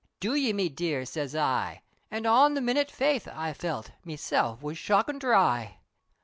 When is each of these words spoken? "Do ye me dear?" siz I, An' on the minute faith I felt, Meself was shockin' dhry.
"Do 0.19 0.33
ye 0.33 0.51
me 0.51 0.67
dear?" 0.67 1.05
siz 1.05 1.35
I, 1.35 1.83
An' 2.09 2.25
on 2.25 2.55
the 2.55 2.59
minute 2.61 2.89
faith 2.89 3.27
I 3.31 3.53
felt, 3.53 3.91
Meself 4.03 4.63
was 4.63 4.79
shockin' 4.79 5.19
dhry. 5.19 5.75